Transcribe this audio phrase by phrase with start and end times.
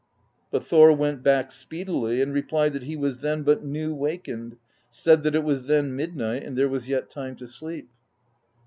[0.49, 4.57] But Thor went back speedily, and replied that he was then but new wakened;
[4.89, 7.87] said that it was then midnight, and there was yet time to sleep.